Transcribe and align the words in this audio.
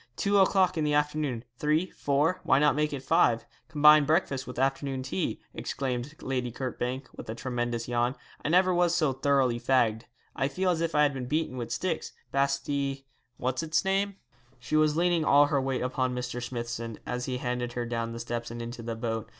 Two 0.15 0.39
o'clock 0.39 0.79
in 0.79 0.83
the 0.83 0.95
afternoon, 0.95 1.43
three, 1.59 1.91
four; 1.91 2.39
why 2.43 2.57
not 2.57 2.73
make 2.75 2.91
it 2.91 3.03
five 3.03 3.45
combine 3.69 4.03
breakfast 4.03 4.47
with 4.47 4.57
afternoon 4.57 5.03
tea,' 5.03 5.39
exclaimed 5.53 6.15
Lady 6.23 6.51
Kirkbank, 6.51 7.05
with 7.15 7.29
a 7.29 7.35
tremendous 7.35 7.87
yawn. 7.87 8.15
'I 8.43 8.49
never 8.49 8.73
was 8.73 8.95
so 8.95 9.13
thoroughly 9.13 9.59
fagged; 9.59 10.05
I 10.35 10.47
feel 10.47 10.71
as 10.71 10.81
if 10.81 10.95
I 10.95 11.03
had 11.03 11.13
been 11.13 11.27
beaten 11.27 11.55
with 11.55 11.69
sticks, 11.71 12.13
basti 12.31 13.05
what's 13.37 13.61
its 13.61 13.85
name.' 13.85 14.15
She 14.57 14.75
was 14.75 14.97
leaning 14.97 15.23
all 15.23 15.45
her 15.45 15.61
weight 15.61 15.83
upon 15.83 16.15
Mr. 16.15 16.41
Smithson, 16.41 16.97
as 17.05 17.25
he 17.25 17.37
handed 17.37 17.73
her 17.73 17.85
down 17.85 18.11
the 18.11 18.19
steps 18.19 18.49
and 18.49 18.59
into 18.59 18.81
the 18.81 18.95
boat. 18.95 19.29